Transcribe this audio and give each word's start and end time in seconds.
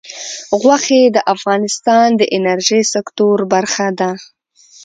غوښې 0.61 1.01
د 1.15 1.17
افغانستان 1.33 2.07
د 2.19 2.21
انرژۍ 2.37 2.81
سکتور 2.93 3.37
برخه 3.53 3.87
ده. 3.99 4.11